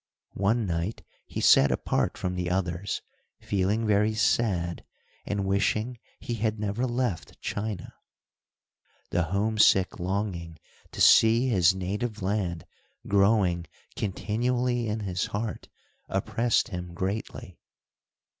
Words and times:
One 0.39 0.65
night 0.65 1.03
he 1.27 1.39
sat 1.41 1.71
apart 1.71 2.17
from 2.17 2.33
the 2.33 2.49
others, 2.49 3.03
feeling 3.39 3.85
very 3.85 4.15
sad, 4.15 4.83
and 5.27 5.45
wishing 5.45 5.99
he 6.19 6.33
had 6.33 6.59
never 6.59 6.87
left 6.87 7.39
China. 7.39 7.93
The 9.11 9.25
homesick 9.25 9.99
longing 9.99 10.57
to 10.91 11.01
see 11.01 11.49
his 11.49 11.75
native 11.75 12.19
land 12.23 12.65
growing 13.07 13.67
continually 13.95 14.87
in 14.87 15.01
his 15.01 15.27
heart, 15.27 15.69
oppressed 16.09 16.69
him 16.69 16.95
greatly. 16.95 17.59